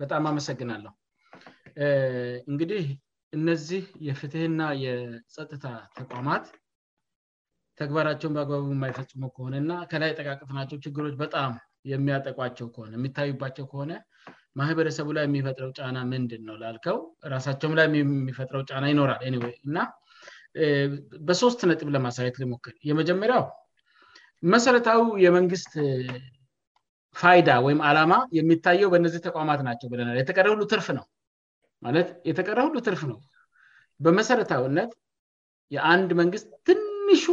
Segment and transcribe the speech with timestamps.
[0.00, 0.92] በጣም አመሰግናለሁ
[2.50, 2.84] እንግዲህ
[3.36, 5.66] እነዚህ የፍትህና የጸጥታ
[5.98, 6.44] ተቋማት
[7.80, 11.52] ተግባራቸውን በግባቡ የማይፈጽመው ከሆነና ከላይ ጠቃቅትናቸው ችግሮች በጣም
[11.92, 12.66] የሚያጠቋቸው
[12.96, 13.92] የሚታዩባቸው ከሆነ
[14.60, 16.98] ማህበረሰቡ ላይ የሚፈጥረው ጫና ምንድን ነው ላልከው
[17.32, 19.78] ራሳቸውም ላይ የሚፈጥረው ጫና ይኖራል ወይ እና
[21.28, 23.44] በሶስት ነጥብ ለማሳየት ሊሞክል የመጀመሪያው
[24.52, 25.72] መሰረታዊ የመንግስት
[27.20, 31.04] ፋይዳ ወይም አላማ የሚታየው በእነዚህ ተቋማት ናቸው ብለና የተቀረ ሁሉ ትርፍ ነው
[31.86, 33.18] ማለት የተቀረ ሁሉ ትርፍ ነው
[34.04, 34.92] በመሰረታዊነት
[35.74, 37.24] የአንድ መንግስት ትንሹ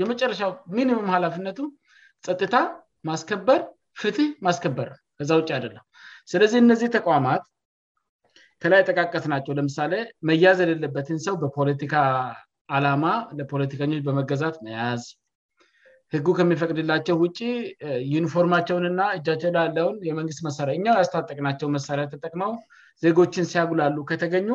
[0.00, 0.42] የመጨረሻ
[0.76, 1.58] ሚኒሙም ሃላፍነቱ
[2.26, 2.56] ጸጥታ
[3.08, 3.60] ማስከበር
[4.02, 5.84] ፍትህ ማስከበር ነው እዛ ውጭ አደለም
[6.30, 7.42] ስለዚህ እነዚህ ተቋማት
[8.62, 9.92] ከላይ ጠቃቀት ናቸው ለምሳሌ
[10.28, 11.94] መያዝ የሌለበትን ሰው በፖለቲካ
[12.76, 13.04] አላማ
[13.38, 15.02] ለፖለቲከኞች በመገዛት መያዝ
[16.14, 17.38] ህጉ ከሚፈቅድላቸው ውጭ
[18.14, 22.52] ዩኒፎርማቸውንና እጃቸውን ያለውን የመንግስት መሳሪያ እኛው ያስታጠቅናቸው መሳሪያ ተጠቅመው
[23.04, 24.48] ዜጎችን ሲያጉላሉ ከተገኙ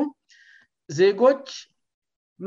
[1.00, 1.46] ዜጎች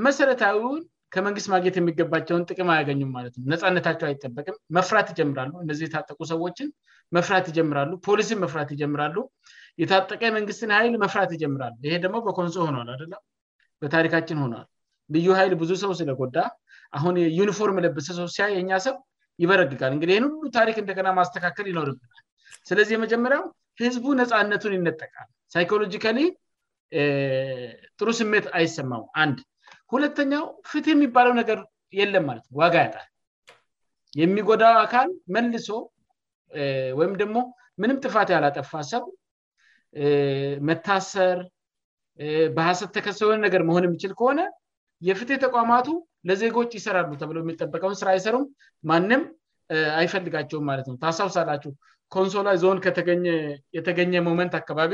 [0.07, 0.79] መሰረታዊውን
[1.15, 6.69] ከመንግስት ማግኘት የሚገባቸውን ጥቅም አያገኙም ማለት ነው ነፃነታቸው አይጠበቅም መፍራት ይጀምራሉ እነዚህ የታጠቁ ሰዎችን
[7.17, 9.17] መፍራት ይጀምራሉ ፖሊሲን መፍራት ይጀምራሉ
[9.83, 13.23] የታጠቀ መንግስትን ሀይል መፍራት ይጀምራሉ ይሄ ደግሞ በኮንሶ ሆኗል አደለም
[13.85, 14.69] በታሪካችን ሆኗዋል
[15.17, 16.37] ልዩ ሀይል ብዙ ሰው ስለጎዳ
[16.99, 18.97] አሁን ዩኒፎርም ለብሰ ሰው ሲያ የኛ ሰብ
[19.43, 22.23] ይበረግጋል እግዲህ ህን ሁሉ ታሪክ እንደገና ማስተካከል ይኖርብናል
[22.69, 23.39] ስለዚህ መጀመሪያ
[23.83, 26.19] ህዝቡ ነፃነቱን ይነጠቃል ሳይኮሎጂካሊ
[27.99, 29.39] ጥሩ ስሜት አይሰማው አንድ
[29.95, 31.59] ሁለተኛው ፍትህ የሚባለው ነገር
[31.99, 32.97] የለም ማለት ነው ዋጋ ያጣ
[34.21, 35.69] የሚጎዳው አካል መልሶ
[36.99, 37.39] ወይም ደግሞ
[37.83, 39.05] ምንም ጥፋት ያላጠፋ ሰብ
[40.69, 41.39] መታሰር
[42.57, 44.41] በሀሰት ተከሰሎን ነገር መሆን የሚችል ከሆነ
[45.09, 45.87] የፍትህ ተቋማቱ
[46.29, 48.45] ለዜጎች ይሰራሉ ተብለ የሚጠበቀውን ስራ አይሰሩም
[48.91, 49.23] ማንም
[50.01, 51.73] አይፈልጋቸውም ማለት ነው ታሳውሳላችው
[52.15, 52.79] ኮንሶላ ዞን
[53.77, 54.93] የተገኘ ሞመንት አካባቢ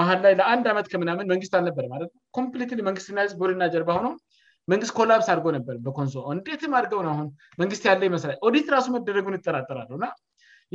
[0.00, 4.12] መሀል ላይ ለአንድ ዓመት ከምናምን መንግስት አልነበርፕትመንግስትድና ጀርባ ነው
[4.72, 7.00] መንግስት ኮላስ አርጎነበር በኮንሶወንዴትም አድገው
[7.62, 9.90] መንግስት ያለ ይመስ ኦዲት ራሱ መደረጉ ይጠራጠራሉ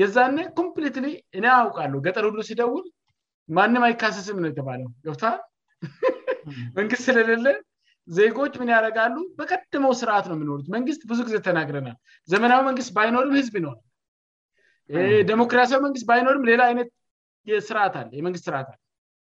[0.01, 2.85] የዛነ ኮምፕሊት እኔ ያውቃሉ ገጠሩሉ ሲደውን
[3.59, 7.45] ማንም አይካስስም ነው የተባብግስስለሌ
[8.17, 11.97] ዜጎች ምን ያደረጋሉ በቀድመው ስርዓት ነው የምኖሩት መንግስት ብዙ ጊዜ ተናግረናል
[12.31, 13.67] ዘመናዊ መንግስት ባይኖርም ህዝብ ይነ
[15.29, 16.89] ዴሞክራሲያዊ መንግስት ባይኖርም ሌላ አይነት
[17.69, 18.75] ስርአት አ መንግስት ስርዓት ለ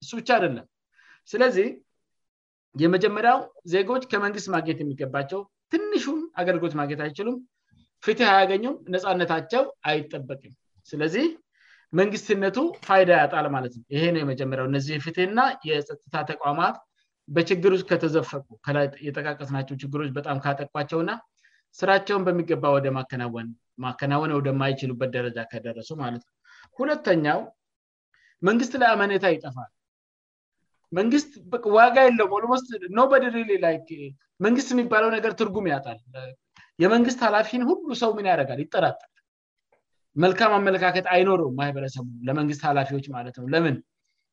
[0.03, 0.66] እሱ ብቻ አደለም
[1.31, 1.67] ስለዚህ
[2.84, 3.39] የመጀመሪያው
[3.73, 5.41] ዜጎች ከመንግስት ማግኘት የሚገባቸው
[5.73, 7.35] ትንሹም አገልግሎት ማግኘት አይችሉም
[8.05, 10.53] ፍትህ አያገኙም ነፃነታቸው አይጠበቅም
[10.91, 11.28] ስለዚህ
[12.00, 12.57] መንግስትነቱ
[12.88, 16.78] ፋይዳ ያጣል ማለት ነው ይህው የመጀመሪያ እነዚህ የፍትና የጥታ ተቋማት
[17.35, 18.45] በችግር ውስጥ ከተዘፈቁ
[19.07, 21.11] የጠቃቀስናቸው ችግሮች በጣም ካጠቋቸውእና
[21.79, 22.88] ስራቸውን በሚገባ ወደ
[23.85, 26.35] ማከናወን ወደማይችሉበት ደረጃ ከደረሱ ማለት ነው
[26.79, 27.39] ሁለተኛው
[28.47, 29.72] መንግስት ላይ አመነታ ይጠፋል
[30.97, 31.31] መንግስት
[31.78, 33.23] ዋጋ የለውም ስ ኖበድ
[34.45, 36.00] መንግስት የሚባለው ነገር ትርጉም ያጣል
[36.84, 39.00] የመንግስት ሃላፊን ሁሉ ሰው ምን ያደረጋል ይጠራጥ
[40.23, 43.75] መልካም አመለካከት አይኖረ ማህበረሰቡ ለመንግስት ሃላፊዎች ማለት ነው ለምን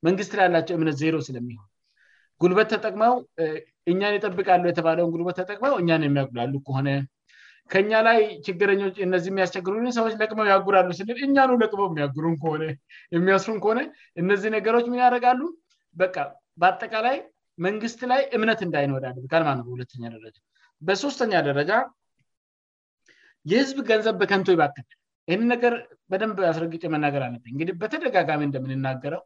[0.09, 1.70] መንግስት ላይ ያላቸው እምነት ዜሮ ስለሚሆን
[2.43, 3.15] ጉልበት ተጠቅመው
[3.93, 6.89] እኛን ይጠብቃሉ የተባለውን ጉልበት ተጠቅመው እኛን የሚያጉላሉ ከሆነ
[7.73, 8.71] ከኛ ላይ ችግረ
[9.07, 12.25] እነዚህ የሚያስቸግሩሰዎች ለቅመው ያጉላሉ ስል እኛኑ ለቅመው የሚያጉሩ
[13.17, 13.81] የሚያስሩ ሆነ
[14.23, 15.43] እነዚህ ነገሮችምን ያደርጋሉ
[16.01, 17.19] በበአጠቃላይ
[17.67, 20.33] መንግስት ላይ እምነት እንዳይንዳማነውበሁ
[20.89, 21.73] በሶስተኛ ደረጃ
[23.51, 24.79] የህዝብ ገንዘብ በከንቶ ይባከ
[25.31, 25.75] ይህን ነገር
[26.11, 29.23] በደንብ አስረግጭ መናገር አነእግዲ በተደጋጋሚ እንደምንናገረው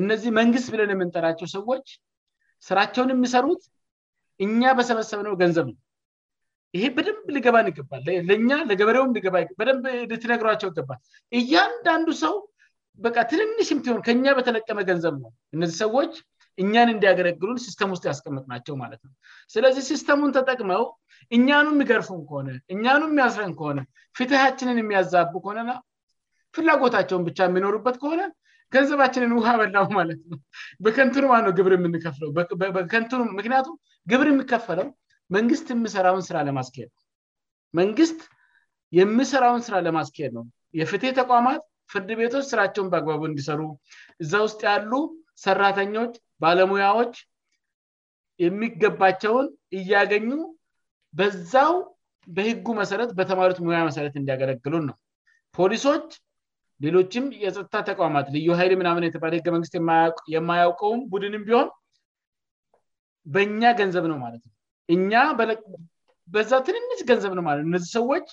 [0.00, 1.86] እነዚህ መንግስት ብለን የምንጠራቸው ሰዎች
[2.68, 3.62] ስራቸውን የሚሰሩት
[4.44, 5.78] እኛ በሰበሰበ ነው ገንዘብ ነው
[6.76, 10.98] ይሄ በደንብ ሊገባን ይባል ለእ ለገበሬውትነግሯቸው ይገባል
[11.38, 12.34] እያንዳንዱ ሰው
[13.04, 16.12] በ ትልንሽምትሆን ከኛ በተለቀመ ገንዘብ ነው እነዚህ ሰዎች
[16.62, 19.12] እኛን እንዲያገለግሉን ሲስተም ውስጥ ያስቀምጥ ናቸው ማለት ነው
[19.54, 20.82] ስለዚህ ሲስተሙን ተጠቅመው
[21.36, 23.78] እኛኑ የሚገርፉን ከሆነ እኛኑ የሚያስረን ከሆነ
[24.18, 25.70] ፍትሃችንን የሚያዛቡ ከሆነና
[26.56, 28.20] ፍላጎታቸውን ብቻ የሚኖሩበት ሆነ
[28.74, 30.38] ገንዘባችንን ውሃ በላሙ ማለት ነው
[30.84, 33.74] በከንቱኑ ማ ነው ግብር የምንከፍለ ን ምክንያቱም
[34.10, 34.86] ግብር የሚከፈለው
[35.36, 36.94] መንግስት የሚሰራውን ስራ ለማስሄ ነው
[37.80, 38.20] መንግስት
[38.98, 40.44] የሚሰራውን ስራ ለማስኬሄድ ነው
[40.80, 41.60] የፍትሄ ተቋማት
[41.92, 43.60] ፍርድ ቤቶች ስራቸውን በአግባቡ እንዲሰሩ
[44.24, 44.92] እዛ ውስጥ ያሉ
[45.44, 47.14] ሰራተኞች ባለሙያዎች
[48.44, 49.46] የሚገባቸውን
[49.78, 50.28] እያገኙ
[51.18, 51.72] በዛው
[52.36, 54.96] በህጉ መሰረት በተማሪት ሙያ መሰረት እንዲያገለግሉ ነው
[55.56, 56.06] ፖሊሶች
[56.84, 59.74] ሌሎችም የፀጥታ ተቋማት ልዩ ሀይል ምናምን የተባለ ህገ መንግስት
[60.34, 61.68] የማያውቀውም ቡድንም ቢሆን
[63.34, 64.54] በእኛ ገንዘብ ነው ማለት ነው
[64.92, 65.56] እ
[66.34, 68.28] በዛ ትንንሽ ገንዘብ ነው ማለት እነዚህ ሰዎች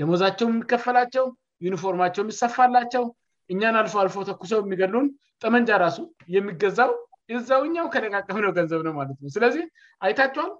[0.00, 1.24] ደመዛቸው የሚከፈላቸው
[1.66, 3.04] ዩኒፎርማቸው የሚሰፋላቸው
[3.52, 5.06] እኛን አልፎ አልፎ ተኩሰው የሚገሉን
[5.42, 5.98] ጠመንጃ ራሱ
[6.36, 6.90] የሚገዛው
[7.36, 9.64] እዛውኛው ከለቃቀምነው ገንዘብ ነው ማለትነው ስለዚህ
[10.06, 10.50] አይታቸዋል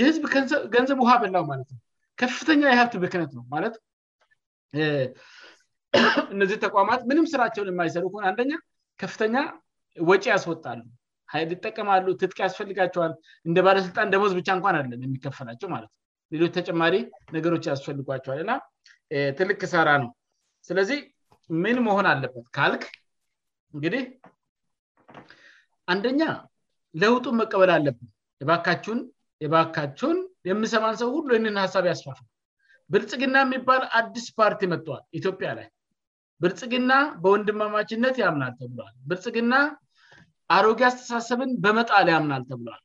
[0.00, 0.24] የህዝብ
[0.74, 1.80] ገንዘብ ውሃ በላው ማለት ነው
[2.22, 3.76] ከፍተኛ የሀብት ብክነት ነው ማለት
[6.34, 8.50] እነዚህ ተቋማት ምንም ስራቸውን የማይሰሩ ሆን አንደኛ
[9.02, 9.36] ከፍተኛ
[10.10, 10.80] ወጪ ያስወጣሉ
[11.50, 13.12] ሊጠቀማሉ ትጥቅ ያስፈልጋቸዋል
[13.48, 15.96] እንደ ባለስልጣን ደመዝ ብቻ እንኳን አለም የሚከፈላቸው ማለት ነ
[16.34, 16.94] ሌሎች ተጨማሪ
[17.36, 18.52] ነገሮች ያስፈልጓቸዋል እና
[19.40, 20.10] ትልክ ሰራ ነው
[20.68, 20.98] ስለዚህ
[21.64, 22.82] ምን መሆን አለበት ካልክ
[23.76, 24.04] እንግዲህ
[25.94, 26.22] አንደኛ
[27.02, 28.08] ለውጡ መቀበል አለብን
[28.42, 29.00] የባካን
[29.44, 30.18] የባካችውን
[30.50, 32.18] የምሰማን ሰው ሁሉ ይንን ሀሳብ ያስፋፍ
[32.92, 34.82] ብልጽግና የሚባል አዲስ ፓርቲ መል
[35.18, 35.68] ኢትዮጵያ ላይ
[36.42, 36.92] ብርጽግና
[37.22, 39.54] በወንድማማችነት ያምናል ተብል ብርጽግና
[40.56, 42.80] አሮጌያ አስተሳሰብን በመጣል ያምናል ተብለል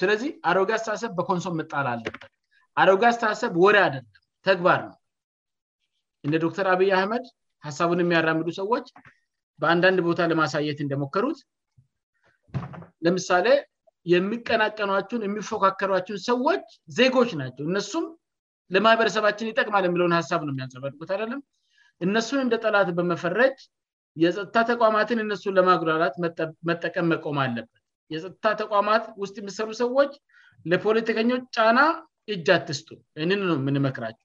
[0.00, 2.24] ስለዚህ አሮጌ አስተሳሰብ በኮንሶም መጣላ አለበት
[2.82, 4.06] አሮጌ አስተሳሰብ ወሬ አደለም
[4.48, 4.94] ተግባር ነው
[6.26, 7.24] እነ ዶክተር አብይ አህመድ
[7.66, 8.86] ሀሳቡን የሚያራምዱ ሰዎች
[9.62, 11.40] በአንዳንድ ቦታ ለማሳየት እንደሞከሩት
[13.06, 13.46] ለምሳሌ
[14.12, 16.62] የሚቀናቀኗቸን የሚፎካከሯቸውን ሰዎች
[17.00, 18.06] ዜጎች ናቸው እነሱም
[18.76, 21.40] ለማህበረሰባችን ይጠቅማል የሚለሆነ ሀሳብ ነው የሚያንጸባድት አደለም
[22.06, 23.56] እነሱን እንደ ጠላት በመፈረጅ
[24.22, 26.14] የፀጥታ ተቋማትን እነሱን ለማጉላት
[26.68, 27.80] መጠቀም መቆም አለበት
[28.14, 30.12] የፀጥታ ተቋማት ውስጥ የሚሰሩ ሰዎች
[30.70, 31.80] ለፖለቲከኞች ጫና
[32.34, 32.88] እጅ አትስጡ
[33.22, 34.20] እንን ነው የምንመክራችው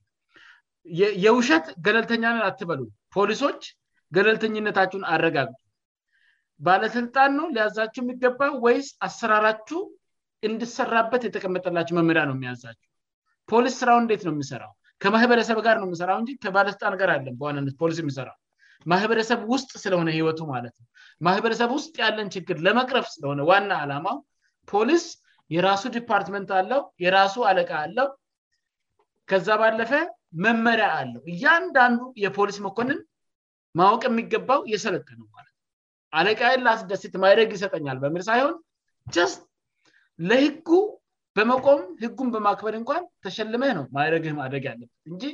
[1.24, 2.82] የውሸት ገለልተኛነት አትበሉ
[3.16, 3.62] ፖሊሶች
[4.16, 5.58] ገለልተኝነታችሁን አረጋግጡ
[6.66, 9.80] ባለስልጣን ነው ሊያዛችው የሚገባ ወይስ አሰራራችሁ
[10.48, 12.88] እንድሰራበት የተቀመጠላቸው መምሪያ ነው የሚያዛችው
[13.52, 14.72] ፖሊስ ስራው እንዴት ነው የሚሰራው
[15.02, 18.28] ከማህበረሰብ ጋር ነው የሚሰራው እን ከባለስልጣ ገር አለን በዋነት ፖሊስ የሚሰራ
[18.92, 20.86] ማህበረሰብ ውስጥ ስለሆነ ህይወቱ ማለት ነው
[21.26, 24.16] ማህበረሰብ ውስጥ ያለን ችግር ለመቅረፍ ስለሆነ ዋና ዓላማው
[24.70, 25.04] ፖሊስ
[25.54, 28.08] የራሱ ዲፓርትመንት አለው የራሱ አለቃ አለው
[29.30, 29.92] ከዛ ባለፈ
[30.44, 33.00] መመሪያ አለው እያንዳንዱ የፖሊስ መኮንን
[33.78, 35.54] ማወቅ የሚገባው የሰለተ ነው ማለት
[36.20, 38.56] አለቃን ላአስደሴት ማይደግ ይሰጠኛል በሚል ሳይሆን
[40.30, 40.44] ለህ
[41.38, 45.24] በመቆም ህጉን በማክበር እንኳን ተሸልመህ ነው ማረግህ ማድደግ ያለበት እንጂ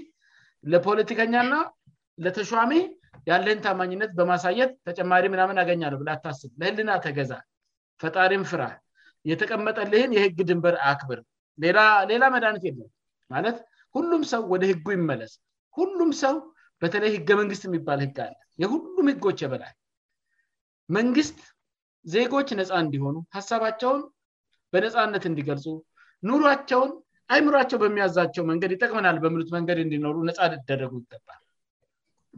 [0.72, 1.56] ለፖለቲከኛ ና
[2.24, 2.72] ለተሚ
[3.30, 7.32] ያለህን ታማኝነት በማሳየት ተጨማሪ ምናምን ያገኛነው ላታስብ ለህልና ተገዛ
[8.02, 8.62] ፈጣሪም ፍራ
[9.30, 11.20] የተቀመጠልህን የህግ ድንበር አክብር
[12.12, 12.80] ሌላ መድኒት የለ
[13.34, 13.56] ማለት
[13.96, 15.32] ሁሉም ሰው ወደ ህጉ ይመለስ
[15.78, 16.34] ሁሉም ሰው
[16.82, 19.64] በተለይ ህገ መንግስት የሚባል ህግ አለ የሁሉም ህጎች የበላ
[20.98, 21.38] መንግስት
[22.16, 24.02] ዜጎች ነጻ እንዲሆኑ ሀሳባቸውን
[24.76, 25.66] በነፃነት እንዲገልጹ
[26.28, 26.90] ኑሯቸውን
[27.34, 30.38] አይኑሯቸው በሚያዛቸው መንገድ ይጠቅመናል በሚሉት መንገድ እንዲኖሩ ነፃ
[30.70, 31.40] ደረጉ ይገባል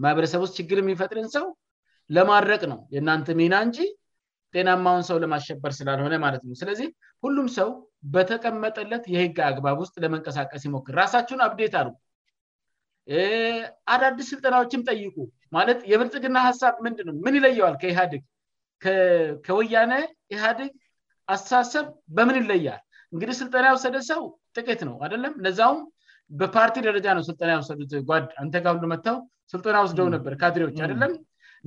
[0.04, 1.46] ማህበረሰብ ውስጥ ችግር የሚፈጥርን ሰው
[2.16, 3.78] ለማድረቅ ነው የእናንተ ሜና እንጂ
[4.54, 6.88] ጤናማውን ሰው ለማሸበር ስላልሆነ ማለትነው ስለዚህ
[7.24, 7.70] ሁሉም ሰው
[8.14, 11.88] በተቀመጠለት የህግ አግባብ ውስጥ ለመንቀሳቀስ ይሞክር ራሳችሁን አብዴት አሉ
[13.94, 15.16] አዳድስ ስልጠናዎችም ጠይቁ
[15.56, 18.22] ማለት የብርጽግና ሀሳብ ምንድነው ምን ይለየዋል ከኢግ
[19.48, 19.92] ከወያነ
[20.34, 20.58] ኢህግ
[21.34, 21.86] አስተሳሰብ
[22.16, 22.82] በምን ይለያል
[23.14, 24.22] እንግዲህ ስልጠና ያወሰደ ሰው
[24.56, 25.80] ጥት ነው አደለም እነዚያውም
[26.40, 28.54] በፓርቲ ደረጃ ነው ስልጠና ወሰዱት ጓድ አንተ
[28.92, 29.16] መተው
[29.52, 31.12] ስልጠና ውስደው ነበር ካድሬዎች አደለም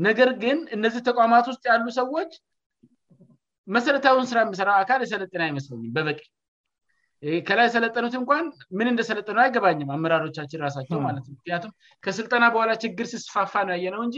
[0.07, 2.31] ነገር ግን እነዚህ ተቋማት ውስጥ ያሉ ሰዎች
[3.75, 6.19] መሰረታዊን ስራ የሚሰራ አካል የሰለጠና አይመስለኝም በበቂ
[7.47, 8.45] ከላይ የሰለጠኑት እንኳን
[8.77, 11.73] ምን እንደሰለጠነ አይገባኝም አመራሮቻችን ራሳቸውማምያቱም
[12.05, 14.17] ከስልጠና በኋላ ችግር ሲስፋፋ ነው ያየ ነው እንጂ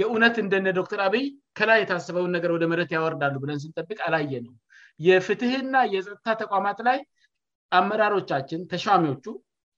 [0.00, 1.24] የእውነት እንደነ ዶክተር አበይ
[1.60, 4.54] ከላይ የታሰበውን ነገር ወደ መረት ያወርዳሉ ብለን ስጠብቅ አላየ ነው
[5.06, 6.98] የፍትህና የፀጥታ ተቋማት ላይ
[7.78, 9.26] አመራሮቻችን ተሸዋሚዎቹ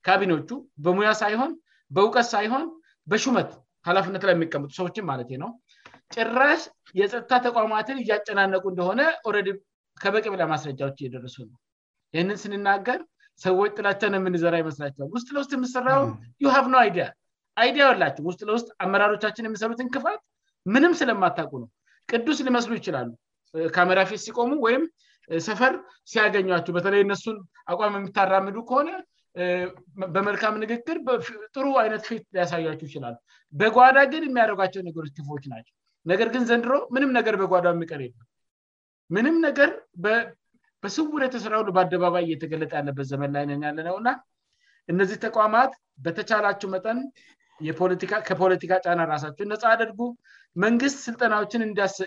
[0.07, 0.49] ካቢኔዎቹ
[0.85, 1.51] በሙያ ሳይሆን
[1.95, 2.63] በእውቀት ሳይሆን
[3.11, 3.49] በሹመት
[3.87, 5.49] ሃላፍነት ላይ የሚቀምጡ ሰዎችን ማለት ነው
[6.15, 6.61] ጭራሽ
[6.99, 9.37] የጥታ ተቋማትን እያጨናነቁ እንደሆነ ኦረ
[10.03, 11.57] ከበቂ በላ ማስረጃዎች እየደረሱ ነው
[12.15, 12.99] ይህንን ስንናገር
[13.45, 16.01] ሰዎች ጥላቸን የምንዘራ ይመስላቸው ውስጥ ለውስጥ የምሰራው
[16.45, 16.99] ዩሃ ኖ አይዲ
[17.63, 20.21] አይዲያ ላቸው ውስጥ ለውስጥ አመራሮቻችን የሚሰሩት እክፋት
[20.73, 21.69] ምንም ስለማታቁ ነው
[22.11, 23.09] ቅዱስ ሊመስሉ ይችላሉ
[23.77, 24.83] ከመራ ፌስ ሲቆሙወይም
[25.47, 25.73] ሰፈር
[26.11, 27.37] ሲያገኟቸሁ በተለይ እነሱን
[27.71, 28.89] አቋም የሚታራምዱ ከሆነ
[30.15, 30.97] በመልካም ንግግር
[31.55, 33.15] ጥሩ አይነት ፊት ሊያሳያቸሁ ይችላሉ
[33.59, 35.73] በጓዳ ግን የሚያደርጓቸው ነገች ክፎች ናቸው
[36.11, 38.19] ነገር ግን ዘንድሮ ምንም ነገር በጓዳ የሚቀር የሉ
[39.15, 39.71] ምንም ነገር
[40.83, 44.11] በስውር የተሰራሉ በአደባባይ እየተገለጠ ያለበት ዘመን ላይነን ያለ ነው ና
[44.91, 45.71] እነዚህ ተቋማት
[46.05, 46.99] በተቻላቸው መጠን
[48.29, 49.99] ከፖለቲካ ጫና ራሳቸው ነፃ አደርጉ
[50.65, 51.63] መንግስት ስልጠናዎችን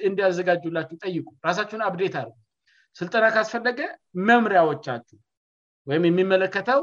[0.08, 2.28] እንዲያዘጋጁላቸው ቁ ራሳችሁን አብዴት አለ
[2.98, 3.80] ስልጠና ካስፈለገ
[4.28, 5.16] መምሪያዎቻቸሁ
[5.90, 6.80] ወይም የሚመለከተው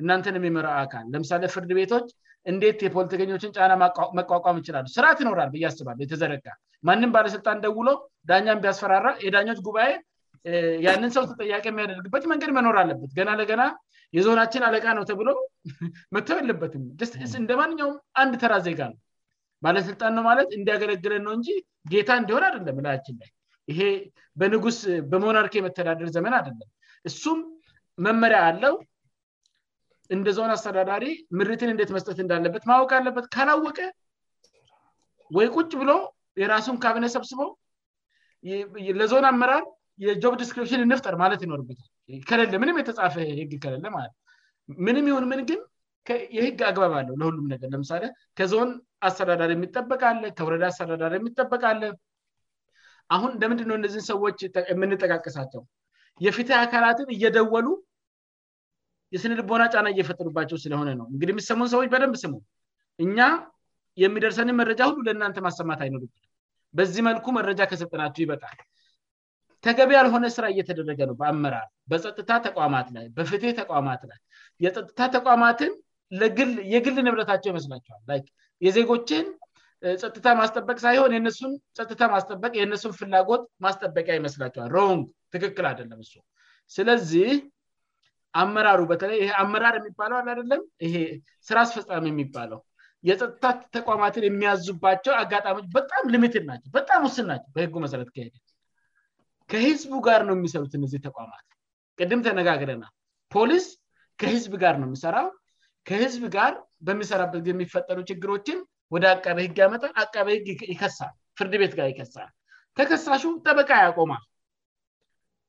[0.00, 2.06] እናንተን የሚመራው አካል ለምሳሌ ፍርድ ቤቶች
[2.50, 3.72] እንዴት የፖለቲከኞችን ጫና
[4.18, 6.46] መቋቋም ይችላሉ ስርአት ይኖራል ያስተባለ የተዘረካ
[6.88, 7.88] ማንም ባለስልጣን ደውሎ
[8.30, 9.90] ዳኛን ቢያስፈራራ የዳኞች ጉባኤ
[10.86, 13.64] ያንን ሰው ተጠያቄ የሚያደርግበት መንገድ መኖር አለበት ገና ለገና
[14.16, 15.28] የዞናችን አለቃ ነው ተብሎ
[16.16, 16.82] መጥተው ያለበትም
[17.42, 18.98] እንደማንኛውም አንድ ተራ ዜጋ ነው
[19.66, 21.44] ባለስልጣን ነው ማለት እንዲያገለግለ ነው እን
[21.94, 23.18] ጌታ እንዲሆን አደለም ላያችን
[23.70, 23.82] ይሄ
[24.40, 24.78] በንጉስ
[25.10, 26.68] በሞናርኪ የመተዳደር ዘመን አደለም
[27.08, 27.38] እሱም
[28.06, 28.74] መመሪያ አለው
[30.14, 31.04] እንደ ዞን አስተዳዳሪ
[31.38, 33.78] ምርትን እንዴት መስጠት እንዳለበት ማወቅ አለበት ካላወቀ
[35.36, 35.90] ወይ ቁጭ ብሎ
[36.42, 37.40] የራሱን ካብነ ሰብስበ
[39.00, 39.64] ለዞን አመራር
[40.06, 41.88] የጆብ ዲስክሪፕሽን ንፍጠር ማለት ይኖርበታል
[42.42, 44.18] ለለምንም የተጻፈ ህግ ከለለ ማለትነው
[44.86, 45.60] ምንም ይሁን ምን ግን
[46.36, 48.04] የህግ አግባብ አለው ለሁሉም ነገር ለምሳሌ
[48.38, 48.70] ከዞን
[49.08, 51.82] አስተዳዳሪ የሚጠበቅለ ከወረዳ አስተዳዳሪ የሚጠበቃለ
[53.14, 54.38] አሁን እንደምንድነ እነዚህን ሰዎች
[54.72, 55.62] የምንጠቃቅሳቸው
[56.26, 57.66] የፍትህ አካላትን እየደወሉ
[59.14, 62.34] የስንልቦና ጫና እየፈጠሩባቸው ስለሆነ ነው እንግዲ የሚሰሙን ሰዎች በደንብ ስሙ
[63.04, 63.18] እኛ
[64.02, 66.14] የሚደርሰንን መረጃ ሁሉ ለእናንተ ማሰማት አይኖርብት
[66.78, 68.58] በዚህ መልኩ መረጃ ከስልጠናቸው ይበጣል
[69.66, 74.18] ተገቢ ያልሆነ ስራ እየተደረገ ነው በአመራር በጥታ ተቋማት ላይ በፍት ተቋማት ላይ
[74.66, 75.72] የጥታ ተቋማትን
[76.74, 78.24] የግል ንብረታቸው ይመስላቸዋል
[78.66, 79.26] የዜጎችን
[80.02, 81.52] ጸጥታ ማስጠበቅ ሳይሆን የነሱን
[81.90, 85.02] ጥታ ማስጠበቅ የእነሱን ፍላጎት ማስጠበቂያ ይመስላቸዋል ሮንግ
[85.34, 86.08] ትክክል አደለም እ
[86.76, 87.30] ስለዚህ
[88.42, 90.92] አመራሩ በተለይ አመራር የሚባለው አደለም ይ
[91.48, 92.60] ስራ አስፈፃሚ የሚባለው
[93.08, 93.44] የጥታ
[93.76, 98.34] ተቋማትን የሚያዙባቸው አጋጣሚዎች በጣም ሚትድ ናቸው በጣም ውስን ናቸው በህ መሰረት ሄደ
[99.52, 101.46] ከህዝቡ ጋር ነው የሚሰሩት ነዚህ ተቋማት
[102.00, 102.92] ቅድም ተነጋግረናል
[103.36, 103.66] ፖሊስ
[104.22, 105.16] ከህዝብ ጋር ነው የሚሰራ
[105.90, 106.52] ከህዝብ ጋር
[106.86, 108.58] በሚሰራበት የሚፈጠሩ ችግሮችን
[108.94, 109.82] ወደ አቀበ ህግ መጣ
[110.22, 112.28] አበህግ ይሳል ፍርድ ቤት ጋር ይከሳል
[112.78, 114.22] ተከሳሹ ጠበቃ ያቆማል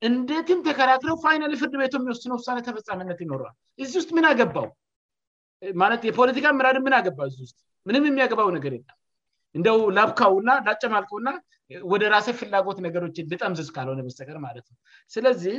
[0.08, 4.68] እንዴትም ተከራክረው ፋይናል ፍርድ ቤቱ የሚወስነው ውሳ ተፈፃምነት ይኖረል እዚ ውስጥ ምን ያገባው
[5.82, 7.58] ማለት የፖለቲካ ምራድ ምን ገባው ስጥ
[7.88, 8.98] ምንም የሚያገባው ነገር የለም
[9.58, 11.30] እንደው ላብካውና ላጨማልቀእና
[11.92, 14.80] ወደ ራሴ ፍላጎት ነገሮችን ልጠምዝዝ ካልሆነ በስተቀርማለትነው
[15.16, 15.56] ስለዚህ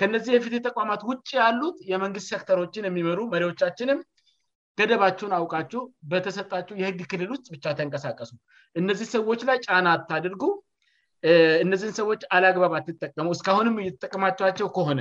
[0.00, 3.98] ከነዚህ የፍትህ ተቋማት ውጭ ያሉት የመንግስት ሴክተሮችን የሚመሩ መሪዎቻችንም
[4.78, 8.30] ገደባችሁን አውቃችሁ በተሰጣችሁ የህግ ክልል ውስጥ ብቻ ተንቀሳቀሱ
[8.80, 10.42] እነዚህ ሰዎች ላይ ጫና አታድርጉ
[11.64, 15.00] እነዚህን ሰዎች አላግባብ አትጠቀሙ እስካሁንም እየተጠቅማቸኋቸው ከሆነ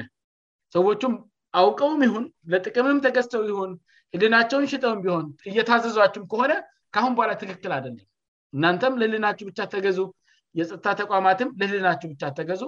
[0.76, 1.16] ሰዎቹም
[1.62, 3.72] አውቀውም ይሁን ለጥቅምም ተገዝተው ይሁን
[4.16, 6.54] ህልናቸውን ሽጠው ቢሆን እየታዘዟችሁም ከሆነ
[6.96, 8.04] ካአሁን በኋላ ትክክል አደለም
[8.58, 10.00] እናንተም ለህልናችሁ ብቻ ተገዙ
[10.60, 12.64] የፀጥታ ተቋማትም ለህልናችሁ ብቻ ተገዙ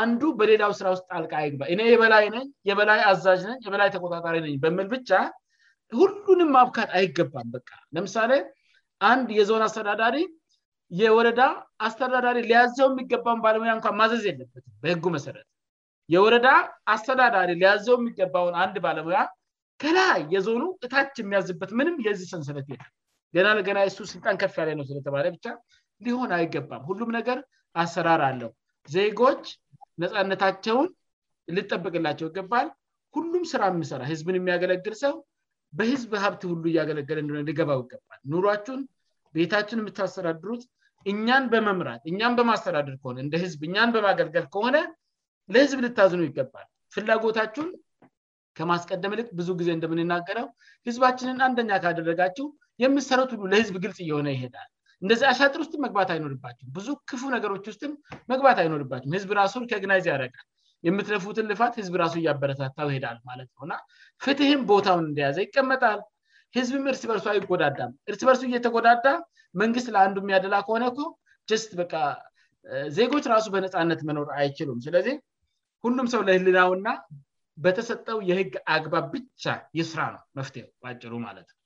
[0.00, 2.38] አንዱ በሌላው ስራውስጥ ልቃ ይግባ የበላይ ነ
[2.70, 5.10] የበላይ አዛዥ ነ የበላ ተቆጣጣሪ ነ በልብቻ
[5.98, 8.32] ሁሉንም ማብካት አይገባም በቃ ለምሳሌ
[9.10, 10.16] አንድ የዞን አስተዳዳሪ
[11.00, 11.40] የወረዳ
[11.86, 15.46] አስተዳዳሪ ለያዘው የሚገባውን ባለሙያ እንኳን ማዘዝ የለበትም በህጉ መሰረት
[16.14, 16.48] የወረዳ
[16.94, 19.18] አስተዳዳሪ ሊያዘው የሚገባውን አንድ ባለሙያ
[19.82, 22.80] ከለያ የዞኑ እታች የሚያዝበት ምንም የዚህ ሰንሰነት ል
[23.36, 25.46] ገና ገና እሱ ስልጣን ከፍ ያለ ነው ስለተባለ ብቻ
[26.06, 27.38] ሊሆን አይገባም ሁሉም ነገር
[27.82, 28.50] አሰራር አለው
[28.96, 29.44] ዜጎች
[30.04, 30.88] ነፃነታቸውን
[31.56, 32.66] ልጠበቅላቸው ይገባል
[33.18, 35.14] ሁሉም ስራ የሚሰራ ህዝብን የሚያገለግል ሰው
[35.78, 38.80] በህዝብ ሀብት ሁሉ እያገለገለ እንደሆነ ሊገባው ይገባል ኑሯችሁን
[39.36, 40.62] ቤታችን የምታስተዳድሩት
[41.10, 44.76] እኛን በመምራት እኛን በማስተዳደር ከሆነ እንደ ህዝብ እኛን በማገልገል ከሆነ
[45.54, 47.70] ለህዝብ ልታዝኑ ይገባል ፍላጎታችሁን
[48.58, 50.46] ከማስቀደም ልክት ብዙ ጊዜ እንደምንናገረው
[50.86, 52.46] ህዝባችንን አንደኛ ካደረጋችው
[52.82, 54.68] የምሰሩት ሁሉ ለህዝብ ግልጽ እየሆነ ይሄዳል
[55.02, 57.92] እንደዚህ አሻጥር ውስጥም መግባት አይኖርባቸሁም ብዙ ክፉ ነገሮች ውስጥም
[58.32, 60.46] መግባት አይኖርባቸሁም ህዝብ ራሱ ከግናዜ ያረጋል
[60.86, 63.72] የምትለፉትን ልፋት ህዝብ ራሱ እያበረታታው ሄዳል ማለት ነውእና
[64.24, 66.00] ፍትህን ቦታውን እንደያዘ ይቀመጣል
[66.56, 69.04] ህዝብም እርስ በርሱ አይጎዳዳል እርስ በርሱ እየተጎዳዳ
[69.62, 71.06] መንግስት ለአንዱም ያደላ ከሆነ ኮ
[71.52, 71.84] ጀስት በ
[72.98, 75.16] ዜጎች ራሱ በነፃነት መኖር አይችሉም ስለዚህ
[75.84, 76.88] ሁንዱም ሰው ለህልናውና
[77.64, 79.44] በተሰጠው የህግ አግባብ ብቻ
[79.80, 81.58] የስራ ነው መፍት በጭሩ ማለት ነው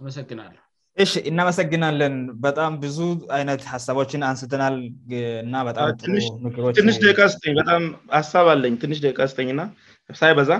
[0.00, 0.62] አመሰግናለሁ
[1.00, 2.98] ይ እናመሰግናለን በጣም ብዙ
[3.36, 4.76] አይነት ሀሳቦችን አንስትናል
[5.44, 7.84] እና ጣትንሽ ደቂቃስበጣም
[8.18, 9.62] ሀሳብ አለኝ ንሽ ቂቃስኝእና
[10.20, 10.52] ሳይ በዛ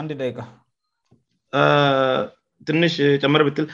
[0.00, 0.36] አንድ ቂቃ
[2.70, 3.66] ትንሽ ጨምር ብትል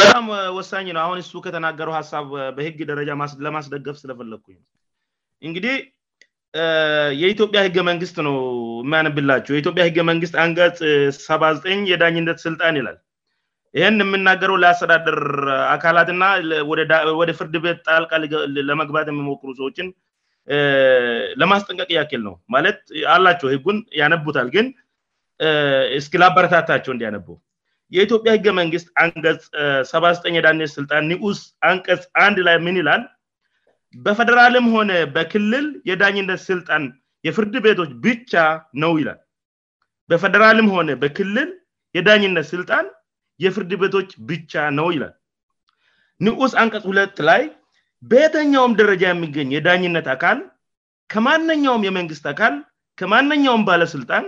[0.00, 0.26] በጣም
[0.58, 2.28] ወሳኝ ነው አሁን እሱ ከተናገረ ሀሳብ
[2.58, 3.10] በህግ ደረጃ
[3.46, 4.58] ለማስደገፍ ስለፈለግኝ
[5.48, 5.76] እንግዲህ
[7.22, 8.36] የኢትዮጵያ ህገመንግስት ነው
[8.84, 10.78] የሚያንብላቸው የኢትዮጵያ ህገ መንግስት አንቀጽ
[11.26, 12.96] 7ባ9ጠኝ የዳኝነት ስልጣን ይላል
[13.78, 15.18] ይህን የምናገረው ለአስተዳደር
[15.74, 16.24] አካላትእና
[17.20, 19.88] ወደ ፍርድ ቤት ጠልቃለመግባት የሚሞክሩ ሰዎችን
[21.40, 22.78] ለማስጠንቀቅ ያክል ነው ማለት
[23.14, 24.66] አላቸው ህጉን ያነቡታል ግን
[25.98, 27.26] እስኪለአበረታታቸው እንዲያነብ
[27.96, 29.40] የኢትዮጵያ ህገመንግስት አንቀጽ
[29.90, 31.40] ሰባ9ጠኝ የዳነት ስልጣን ንዑስ
[31.70, 33.02] አንቀጽ አንድ ላይ ምን ይላል
[34.06, 36.84] በፈደራልም ሆነ በክልል የዳኝነት ስልጣን
[37.26, 38.32] የፍርድ ቤቶች ብቻ
[38.84, 39.20] ነው ይላል
[40.12, 41.50] በፈደራልም ሆነ በክልል
[41.98, 42.86] የዳኝነት ስልጣን
[43.44, 45.14] የፍርድ ቤቶች ብቻ ነው ይላል
[46.26, 47.42] ንዑስ አንቀጽ ሁለት ላይ
[48.10, 50.38] በየተኛውም ደረጃ የሚገኝ የዳኝነት አካል
[51.12, 52.54] ከማነኛውም የመንግስት አካል
[53.00, 54.26] ከማነኛውም ባለስልጣን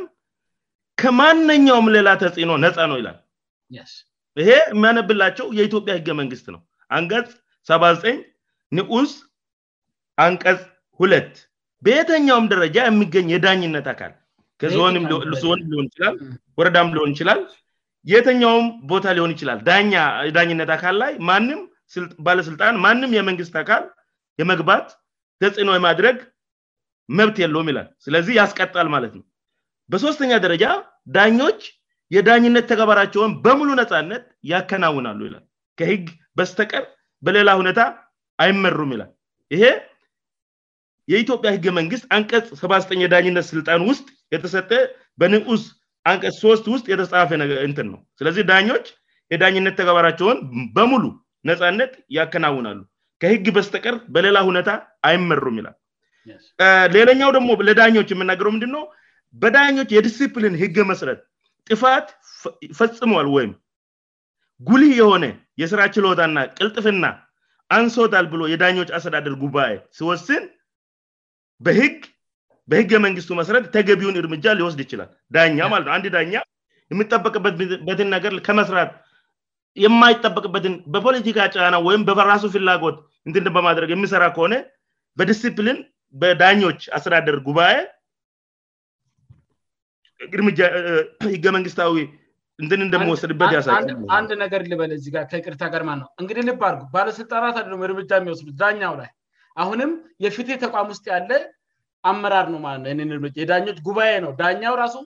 [1.00, 3.18] ከማነኛውም ሌላ ተጽኖ ነፃ ነው ይላል
[4.40, 6.60] ይሄ የሚያነብላቸው የኢትዮጵያ ህገመንግስት ነው
[6.96, 7.28] አንቀጽ
[7.70, 8.18] ሰባ9ጠኝ
[8.78, 9.12] ንዑስ
[10.26, 10.60] አንቀጽ
[11.00, 11.32] ሁለት
[11.86, 14.12] በየተኛውም ደረጃ የሚገኝ የዳኝነት አካል
[14.94, 17.40] ን ሊሆንይላወረዳም ሊሆን ይችላል
[18.12, 19.58] የተኛውም ቦታ ሊሆን ይችላል
[20.36, 21.12] ዳኝነት አካል ላይ
[22.26, 23.84] ባለስልጣን ማንም የመንግስት አካል
[24.40, 24.86] የመግባት
[25.42, 26.16] ተጽዕኖ የማድረግ
[27.18, 29.24] መብት የለውም ይላል ስለዚህ ያስቀጣል ማለት ነው
[29.92, 30.64] በሶስተኛ ደረጃ
[31.16, 31.60] ዳኞች
[32.14, 35.34] የዳኝነት ተከባራቸውን በሙሉ ነፃነት ያከናውናሉ ይል
[35.78, 36.04] ከህግ
[36.38, 36.84] በስተቀር
[37.26, 37.80] በሌላ ሁኔታ
[38.44, 39.10] አይመሩም ይላል
[39.54, 39.64] ይሄ
[41.12, 44.72] የኢትዮጵያ ህገ መንግስት አንቀጽ ሰ9ኛ የዳኝነት ስልጣን ውስጥ የተሰጠ
[45.20, 45.62] በንዑስ
[46.10, 47.30] አንቀስ ሶስት ውስጥ የተጻሃፈ
[47.70, 48.86] ንትን ነው ስለዚህ ዳኞች
[49.32, 50.38] የዳኝነት ተቀባራቸውን
[50.76, 51.04] በሙሉ
[51.48, 52.78] ነፃነት ያከናውናሉ
[53.22, 54.70] ከህግ በስተቀር በሌላ ሁኔታ
[55.08, 55.76] አይመሩም ይላል
[56.94, 58.82] ሌለኛው ደግሞ ለዳኞች የምናገረው ምንድነው
[59.42, 61.18] በዳኞች የዲስፕሊን ህግ መስረት
[61.70, 62.06] ጥፋት
[62.78, 63.52] ፈጽሟል ወይም
[64.68, 65.24] ጉልህ የሆነ
[65.60, 67.04] የስራ ችሎታና ቅልጥፍና
[67.76, 70.44] አንሶታል ብሎ የዳኞች አስተዳደር ጉባኤ ስወስን
[71.64, 71.96] በህግ
[72.70, 76.32] በህገ መንግስቱ መስረት ተገቢውን እርምጃ ሊወስድ ይችላል ዳኛ ማለት ነው አንድ ዳኛ
[76.92, 78.90] የሚጠበቅበትበትን ነገር ከመስራት
[79.84, 82.96] የማይጠበቅበትን በፖለቲካ ጫና ወይም በራሱ ፍላጎት
[83.28, 84.54] ንትን በማድረግ የሚሰራ ከሆነ
[85.18, 85.78] በዲስፕሊን
[86.20, 87.74] በዳኞች አስተዳደር ጉባኤ
[91.34, 91.94] ህገ መንግስታዊ
[92.62, 98.94] እንትን እንደሚወሰድበት ያሳአንድ ነገር ልበለጋር ከቅርታ ገር ማነው እንግዲህ ልባርጉ ባለስልጣናት አደ እርምጃ የሚወስዱት ዳኛው
[99.02, 99.10] ላይ
[99.64, 99.92] አሁንም
[100.24, 101.30] የፍትህ ተቋም ውስጥ ያለ
[102.10, 104.96] አመራር ነው ማለት ነው የዳኞች ጉባኤ ነው ዳኛው ራሱ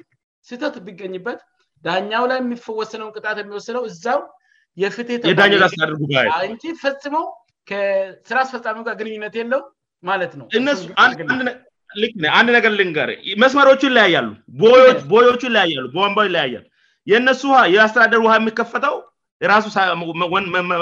[0.49, 1.41] ስተት ቢገኝበት
[1.87, 4.21] ዳኛው ላይ የሚወሰነው ቅጣት የሚወስነው እዛው
[4.83, 5.21] የፍትየ
[5.69, 7.27] አስዳደር ጉባእን ፈጽሞው
[8.29, 9.61] ስራ አስፈፃሚጋር ግንኙነት የለው
[10.09, 10.95] ማለት ነውሱ
[12.39, 13.11] አንድ ነገር ልጋሬ
[13.43, 14.29] መስመሮቹ ለያያሉ
[15.15, 16.65] ቦቹ ለያሉ በንባ ለያሉ
[17.11, 18.97] የነሱ ው የአስተዳደር ውሃ የሚከፈተው
[19.45, 19.67] የራሱ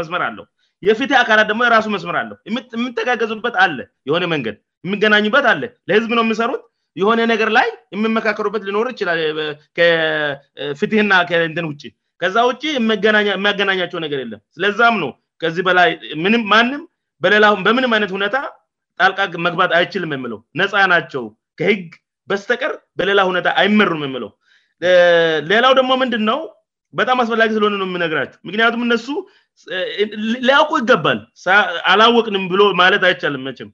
[0.00, 0.45] መስመር አለው
[0.88, 2.33] የፍትሄ አካላት ደግሞ የራሱ መስመር አለ
[2.81, 4.57] የምተጋገዙበት አለ የሆነ መንገድ
[4.87, 6.63] የሚገናኙበት አለ ለህዝብ ነው የሚሰሩት
[7.00, 9.19] የሆነ ነገር ላይ የሚመካከሩበት ሊኖር ይችላል
[10.81, 11.83] ፍትህና ከንትን ውጭ
[12.23, 15.11] ከዛ ውጭ የሚያገናኛቸው ነገር የለም ስለዛም ነው
[15.43, 15.91] ከዚህ በላይ
[16.52, 16.83] ማንም
[17.67, 18.37] በምንም አይነት ሁታ
[19.02, 21.23] ጣልቃ መግባት አይችልም ለው ነፃ ናቸው
[21.61, 21.87] ከህግ
[22.31, 24.31] በስተቀር በሌላ ሁታ አይመሩም የምለው
[25.52, 26.41] ሌላው ደግሞ ምንድን ነው
[26.99, 29.07] በጣም አስፈላጊ ስለሆነው የሚነግራቸው ምክንያቱም እነሱ
[30.49, 31.19] ሊያውቁ ይገባል
[31.93, 33.69] አላውቅን ብሎ ማለት አይቻልም ችም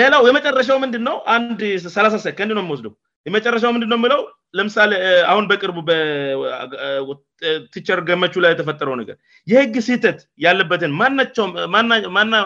[0.00, 1.60] ሌላው የመጨረሻው ምንድንነው አንድ
[1.96, 2.86] ሰላሳ ሰከንድ ነው የሚወስድ
[3.28, 4.20] የመጨረሻው ምንድነው የሚለው
[4.58, 4.90] ለምሳሌ
[5.30, 9.16] አሁን በቅርቡ በቲቸር ገመቹ ላይ የተፈጠረው ነገር
[9.52, 10.94] የህግ ስህተት ያለበትን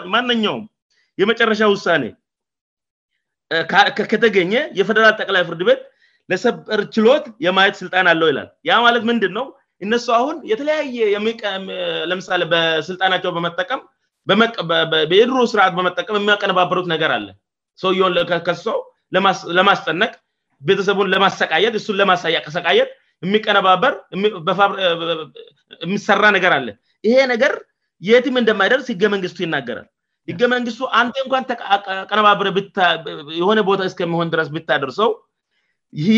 [0.05, 0.65] ውማነኛውም
[1.21, 2.03] የመጨረሻ ውሳኔ
[4.13, 5.81] ከተገኘ የፌደራል ጠቅላይ ፍርድ ቤት
[6.31, 9.45] ለሰበር ችሎት የማየት ስልጣን አለው ይላል ያ ማለት ምንድንነው
[9.85, 11.41] እነሱ አሁን የተለያየ የሚቀ
[12.11, 13.81] ለምሳሌ በስልጣናቸው በመጠቀም
[15.19, 17.27] የድሮ ስርዓት በመጠቀም የሚያቀነባበሩት ነገር አለ
[17.81, 18.67] ሰውየን ከሶ
[19.57, 20.13] ለማስጠነቅ
[20.67, 22.89] ቤተሰቡን ለማሰቃየት እሱን ለማሳሰቃየጥ
[23.25, 23.93] የሚቀነባበር
[25.85, 27.53] የሚሰራ ነገር አለን ይሄ ነገር
[28.09, 29.87] የትም እንደማይደርስ ህገ መንግስቱ ይናገራል
[30.29, 32.47] ህገ መንግስቱ አን እንኳን ተቀነባበረ
[33.39, 35.11] የሆነ ቦታ እስከሚሆን ድረስ ብታደርሰው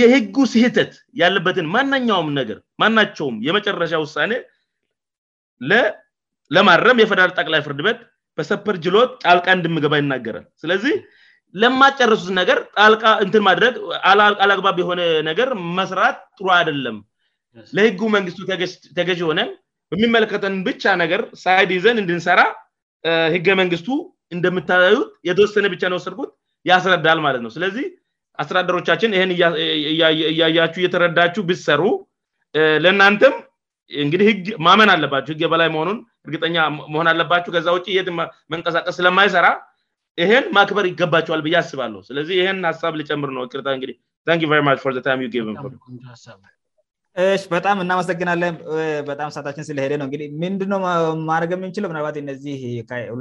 [0.01, 4.31] የህጉ ስህተት ያለበትን ማነኛውም ነገር ማናቸውም የመጨረሻ ውሳኔ
[6.55, 7.99] ለማድረም የፈደራል ጠቅላይ ፍርድ ቤት
[8.37, 10.95] በሰፐር ጅሎት ጣልቃ እንድምገባ ይናገራል ስለዚህ
[11.61, 13.75] ለማጨረሱት ነገር ጣልቃ እንትን ማድረግ
[14.43, 16.97] አላግባብ የሆነ ነገር መስራት ጥሩ አደለም
[17.77, 18.39] ለህጉ መንግስቱ
[18.97, 19.49] ተገዥ የሆነን
[19.91, 22.41] በሚመለከተን ብቻ ነገር ሳይድ ይዘን እንድንሰራ
[23.35, 23.89] ህገ መንግስቱ
[24.35, 26.31] እንደምታያዩት የተወሰነ ብቻ ንወሰድኩት
[26.71, 27.85] ያስረዳል ማለት ነው ስለዚህ
[28.41, 29.31] አስተዳደሮቻችን ይህን
[30.27, 31.83] እያያችሁ እየተረዳችው ብሰሩ
[32.83, 33.33] ለእናንትም
[34.03, 35.97] እንግዲህ ህግ ማመን አለባቸሁ ህግ የበላይ መሆኑን
[36.27, 36.55] እርግጠኛ
[36.93, 38.09] መሆን አለባቸሁ ከዛ ውጭ የት
[38.53, 39.47] መንቀሳቀስ ስለማይሰራ
[40.21, 44.37] ይህን ማክበር ይገባቸዋል ብዬያስባለሁ ስለዚህ ይህን ሀሳብ ሊጨምር ነው ቅርታ
[47.57, 48.53] በጣም እናመሰግናለን
[49.07, 50.59] በጣም ሰታችን ስለሄደ ነውእንዲህ ምንድ
[51.29, 52.57] ማድረግ የምንችለው ምናባት እነዚህ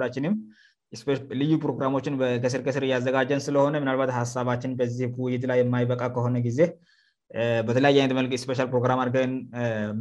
[0.00, 0.34] ላችንም
[1.40, 6.60] ልዩ ፕሮግራሞችን በስርክስር እያዘጋጀን ስለሆነ ምናባት ሀሳባችን በዚህ ውይት ላይ የማይበቃ ከሆነ ጊዜ
[7.68, 9.30] በተለያየ አነት መል ስፔሻል ፕሮግራምአገን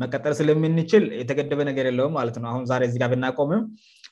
[0.02, 2.58] መቀጠል ስለምንችል የተገደበ ነገር የለው ማትነአሁ
[2.94, 3.64] ዚጋ ብናቆምም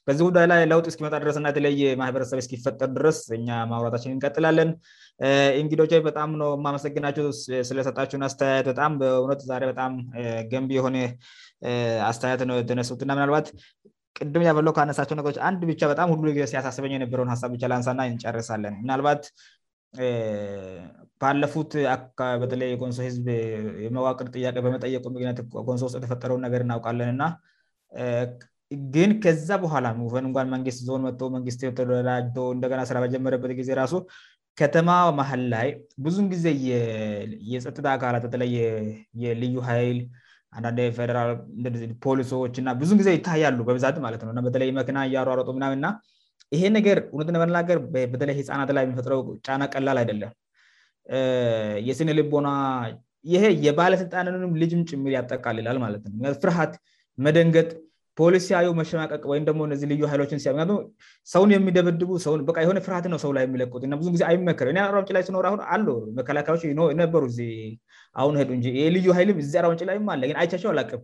[0.07, 3.37] በዚ ሁዳይ ላይ ለውጥ እስመጣ ድረስእና የተለያ ማህበረሰብ ስፈጠር ድረስ እ
[3.71, 4.69] ማራችን እንቀጥላለን
[5.61, 7.25] እንግችበጣም የማመሰግናቸው
[7.69, 11.01] ስለሰጣቸውን አስተያየበጣ በእነበገንቢ የነ
[12.11, 13.47] አስተያየት ነው የነሱትና ምባት
[14.23, 19.07] ቅም ያላው ከነሳቸው ነገች አንድ ብቻበጣምሁሲያሳስበ ረብ ቻ እንጨርሳለንባ
[21.21, 21.71] ባለፉት
[22.41, 23.25] በተለይ ጎንሶ ህዝብ
[23.85, 25.03] የመዋቅር ጥያቄ በመጠየቁ
[25.37, 27.23] ት ጎንሶ ውስጥ የተፈጠረውን ነገር እናውቃለን እና
[28.95, 33.95] ግን ከዛ በኋላ ሙንእንኳን መንግስት ዞን መጥ መንግስት ተደራጅቶ እንደገ ስራ በጀመረበት ጊዜ ራሱ
[34.61, 35.69] ከተማ መህል ላይ
[36.05, 36.45] ብዙን ጊዜ
[37.51, 38.51] የፀጥታ አካላት በተለይ
[39.23, 39.99] የልዩ ኃይል
[40.57, 41.29] አንዳድ ፌራል
[42.05, 45.87] ፖሊሶችእና ብዙ ጊዜ ይታያሉ በብዛት ማለት ነበተለይ መኪና እያሩአረጡ ምናዊእና
[46.55, 47.77] ይሄ ነገር እውነት ለመናገር
[48.13, 50.31] በተለይ ህፃናት ላይ የሚፈጥረው ጫና ቀላል አይደለም
[51.87, 52.49] የሲነ ልቦና
[53.33, 56.73] ይሄ የባለስልጣንን ልጅም ጭምር ያጠቃልላል ማለትነው ፍርሃት
[57.25, 57.69] መደንገጥ
[58.19, 58.47] ፖሊሲ
[58.79, 60.41] መሸማቀቅ ወይምደህ ልዩ ይችን
[61.33, 62.11] ሰውን የሚደበድቡ
[62.65, 64.51] የሆነ ፍርሃት ነው ሰው ላይ የሚለት ብዙጊዜ አይመ
[64.95, 65.87] አንጭ ላይ ሲኖሁን አሉ
[66.19, 66.63] መከላከያዎች
[67.01, 71.03] ነበ ሁንዱእ የልዩ ሀይልም እዚ አራንጭ ላይለአይቻቸው አላቅም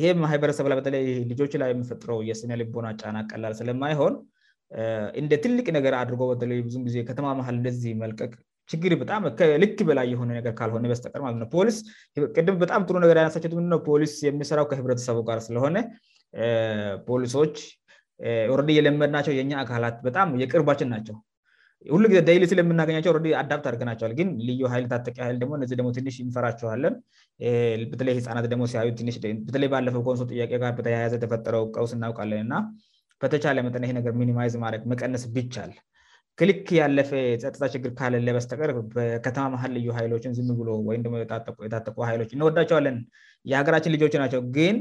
[0.00, 4.14] ይህም ማህበረሰብ ላይ በተለይ ልጆች ላይ የሚፈጥረው የስነ ልቦና ጫና አቀላል ስለማይሆን
[5.20, 8.30] እንደ ትልቅ ነገር አድርጎ በተለብዙ ጊዜ ከተማ መል እንደዚህ መልቀቅ
[8.72, 15.18] ችግር በጣምልክ በላይ የሆነ ነገ ካልሆነበስጠቀር ማነም በጣም ሩ ነገር አናሳቸው ምው ፖሊስ የሚሰራው ከህብረተሰቡ
[15.30, 15.76] ጋር ስለሆነ
[17.08, 17.56] ፖሊሶች
[18.54, 21.16] ኦረዲ የለመድ ናቸው የኛ አካላት በጣም የቅርባችን ናቸው
[21.94, 25.90] ሁሉ ጊዜ ደይሊ ስለምናገኛቸው አዳብት አርገ ናቸዋል ግን ልዩ ይል የታጠቂ ይል ደሞ እነዚህ ደግሞ
[25.98, 26.94] ትንሽ እንፈራቸኋለን
[27.92, 32.54] በተለይ ህፃናት ደግሞ ሲዩበተለይ ባለፈው ንሶ ጥቄ ጋርበተያያዘ ተፈጠረው ውስ እናውቃለን እና
[33.24, 35.72] በተቻለ መጠ ይነገር ሚኒማይዝ ማት መቀነስ ብቻል
[36.40, 37.10] ክሊክ ያለፈ
[37.42, 42.96] ጸጥታ ችግር ካለን ለመስተቀር በከተማ መል ልዩ ሀይሎችን ዝም ብሎ ወይም የታጠቁ ይሎች እንወዳቸዋለን
[43.52, 44.76] የሀገራችን ልጆች ናቸው ግን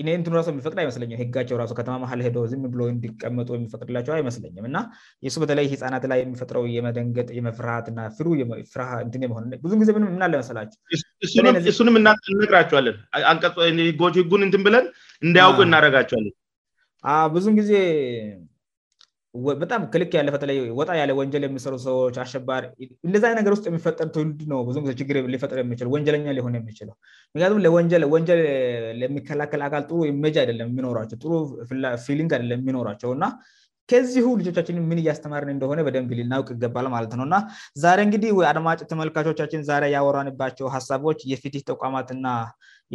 [0.00, 4.78] እንት ራሱ የሚፈቅድ ይመስለ ህጋቸው ራ ከተማ ማል ደ ዝም ብሎ እንዲቀመጡ የሚፈቅድላቸው አይመስለኝም እና
[5.34, 8.26] ሱ በተለይ ህፃናት ላይ የሚፈጥረው የመደንገጥ የመፍርሀት ና ፍሩ
[9.36, 12.98] ሆንብ ጊዜ ምናለ መሰላቸውእሱንም እነቅራቸዋለን
[13.86, 14.86] ህ ህጉን እንትን ብለን
[15.26, 16.34] እንደያውቁ እናደረጋቸዋለንብዙ
[17.60, 17.72] ጊዜ
[19.62, 22.64] በጣም ክልክ ያለፈተላይ ወጣ ያለ ወንጀል የሚሰሩ ሰዎች አባሪ
[23.06, 26.94] እንደዛ ነገር ውስጥ የሚፈጠር ንድ ነው ብር ሊፈጠ የሚችለው ወንጀለኛ ሊሆነ የሚችለው
[27.32, 27.60] ምክንያቱም
[28.04, 28.40] ለወንጀል
[29.02, 33.24] ለሚከላከል አል ጥሩ መ አደለምየሚቸውሩፊሊግ አይደለ የሚኖራቸው እና
[33.90, 37.36] ከዚሁ ልጆቻችን ምን እያስተማርን እንደሆነ በደንብ ሊናውቅ ይገባል ማለት ነውእና
[37.82, 39.62] ዛሬ እንግዲህ አድማጭ ተመልካቾቻችን
[39.96, 42.24] ያወራንባቸው ሀሳቦች የፊት ተቋማትና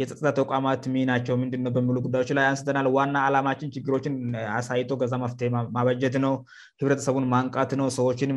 [0.00, 4.14] የፀጥታ ተቋማት ሚ ናቸው ምንድው በሚሉ ጉዳዮች ላይ አንስተናል ዋና አላማችን ችግሮችን
[4.58, 5.40] አሳይቶ ገዛ ማፍት
[5.76, 6.34] ማበጀት ነው
[6.80, 8.30] ህብረተሰቡን ማንቃት ነው ሰዎችን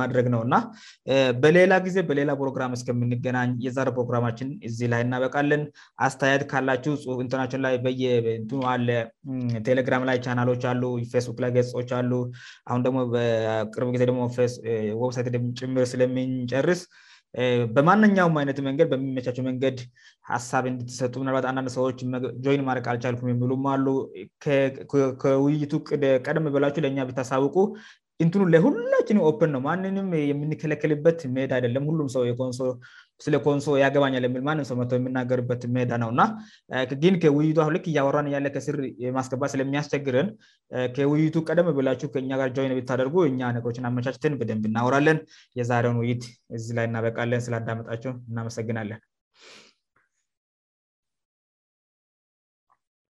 [0.00, 0.56] ማድረግ ነው እና
[1.44, 5.64] በሌላ ጊዜ በሌላ ፕሮግራም እስከምንገናኝ የዛር ፕሮግራማችን እዚ ላይ እና በቃለን
[6.08, 6.94] አስተያየት ካላችው
[7.24, 7.64] ኢንርናሽን
[9.68, 10.82] ቴሌግራም ላይ ቻናሎች አሉ
[11.14, 12.12] ፌስቡክ ላይ ገጾች አሉ
[12.70, 14.24] አሁን ደግሞ በቅርብ ጊዜ ሞ
[15.04, 15.28] ወብሳይት
[15.62, 16.82] ጭምር ስለምንጨርስ
[17.74, 19.78] በማነኛውም አይነት መንገድ በሚመቻቸው መንገድ
[20.30, 21.98] ሀሳብ እንድትሰጡ ናባት አንዳንድ ሰዎች
[22.44, 23.86] ጆይን ማድረቅ አልቻልኩም የሚሉ አሉ
[25.22, 25.72] ከውይይቱ
[26.28, 27.56] ቀደም በላቸሁ ለኛ ቤታሳውቁ
[28.24, 32.60] እንትኑ ለሁላችን ኦን ነው ማንንም የምንከለከልበት መሄድ አይደለም ሁሉም ሰው የንሶ
[33.24, 38.76] ስለኮንሶ ያገባኛለ ል ማንም ሰውመው የምናገርበት መሄዳ ነውእናግን ከውይይቱ አሁ ክ እያወራን ያለ ከስር
[39.18, 40.28] ማስገባት ስለሚያስቸግርን
[40.98, 45.20] ከውይይቱ ቀደም ብላችሁ ከኛ ጋርጃነ ብታደርጉ እኛ ነገሮችን አመቻችትን በደንብ እናወራለን
[45.60, 46.24] የዛሬውን ውይይት
[46.58, 49.02] እዚ ላይ እናበቃለን ስለንዳመጣቸው እናመሰግናለን